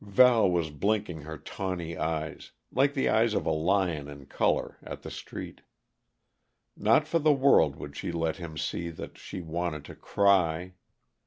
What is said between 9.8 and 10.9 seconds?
to cry!